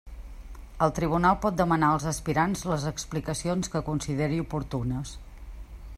El 0.85 0.93
tribunal 0.99 1.37
pot 1.43 1.59
demanar 1.59 1.91
als 1.97 2.07
aspirants 2.13 2.65
les 2.71 2.89
explicacions 2.95 3.73
que 3.75 3.85
consideri 3.93 4.45
oportunes. 4.49 5.17